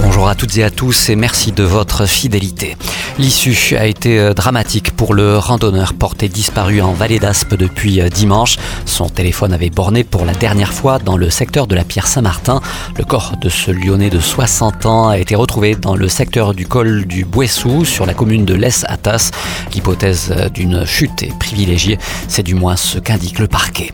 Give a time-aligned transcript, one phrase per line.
[0.00, 2.76] Bonjour à toutes et à tous et merci de votre fidélité.
[3.18, 8.08] L'issue a été euh, dramatique pour le randonneur porté disparu en Vallée d'Aspe depuis euh,
[8.08, 8.56] dimanche.
[8.86, 12.60] Son téléphone avait borné pour la dernière fois dans le secteur de la Pierre Saint-Martin.
[12.96, 16.66] Le corps de ce Lyonnais de 60 ans a été retrouvé dans le secteur du
[16.66, 19.30] col du Bouessou sur la commune de Les-Atas.
[19.74, 23.92] L'hypothèse euh, d'une chute est privilégiée, c'est du moins ce qu'indique le parquet.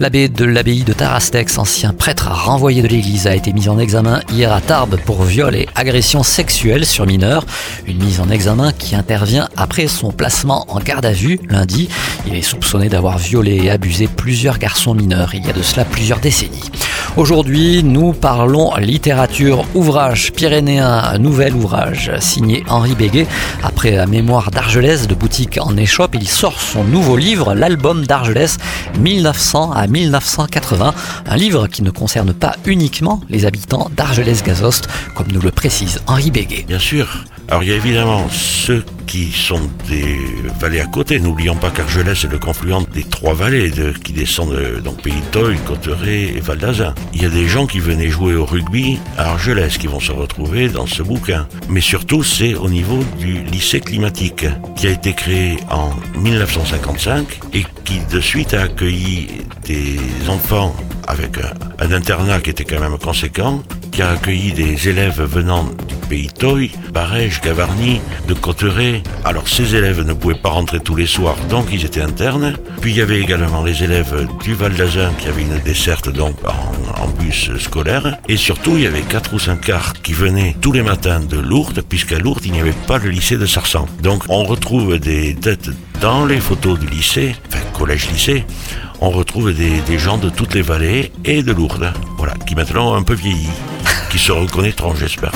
[0.00, 4.20] L'abbé de l'abbaye de Tarastex, ancien prêtre renvoyé de l'église, a été mis en examen
[4.32, 7.44] hier à Tarbes pour viol et agression sexuelle sur mineurs.
[7.86, 11.88] Une mise en examen qui intervient après son placement en garde à vue lundi.
[12.26, 15.84] Il est soupçonné d'avoir violé et abusé plusieurs garçons mineurs il y a de cela
[15.84, 16.70] plusieurs décennies.
[17.16, 23.26] Aujourd'hui, nous parlons littérature, ouvrage pyrénéen, nouvel ouvrage signé Henri Béguet.
[23.62, 28.58] Après la mémoire d'Argelès de boutique en échoppe, il sort son nouveau livre, l'album d'Argelès
[29.00, 30.94] 1900 à 1980.
[31.26, 36.30] Un livre qui ne concerne pas uniquement les habitants d'Argelès-Gazost, comme nous le précise Henri
[36.30, 36.64] Béguet.
[36.68, 40.18] Bien sûr, alors il y a évidemment ceux qui sont des
[40.60, 41.18] vallées à côté.
[41.18, 43.72] N'oublions pas qu'Argelès est le confluent des trois vallées
[44.04, 46.94] qui descendent euh, donc Pays de Cotteret et Val.
[47.14, 50.12] Il y a des gens qui venaient jouer au rugby à Argelès qui vont se
[50.12, 51.48] retrouver dans ce bouquin.
[51.68, 57.64] Mais surtout, c'est au niveau du lycée climatique qui a été créé en 1955 et
[57.84, 59.28] qui de suite a accueilli
[59.64, 59.96] des
[60.28, 61.38] enfants avec
[61.78, 63.62] un, internat qui était quand même conséquent,
[63.92, 69.02] qui a accueilli des élèves venant du pays Toy, Barège, Gavarnie, de Cotteret.
[69.24, 72.54] Alors ces élèves ne pouvaient pas rentrer tous les soirs, donc ils étaient internes.
[72.80, 76.36] Puis il y avait également les élèves du Val d'Azun qui avaient une desserte donc
[76.44, 78.18] en, en, bus scolaire.
[78.28, 81.38] Et surtout, il y avait quatre ou cinq cars qui venaient tous les matins de
[81.38, 83.86] Lourdes, puisqu'à Lourdes, il n'y avait pas le lycée de Sarsan.
[84.02, 85.70] Donc on retrouve des têtes
[86.00, 88.44] dans les photos du lycée, enfin collège-lycée,
[89.00, 92.92] on retrouve des, des, gens de toutes les vallées et de Lourdes, voilà, qui maintenant
[92.92, 93.48] ont un peu vieilli,
[94.10, 95.32] qui se reconnaîtront, j'espère.